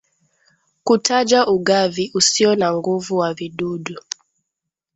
[0.83, 3.99] kutaja ugavi usio na nguvu wa vidudu